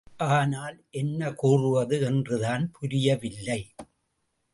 [0.27, 3.59] ஆனால், என்ன கூறுவது என்றுதான் புரியவில்லை.